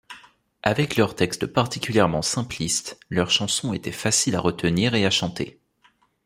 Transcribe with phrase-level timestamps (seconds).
[0.63, 5.59] Avec leurs textes particulièrement simplistes, leurs chansons étaient faciles à retenir et à chanter.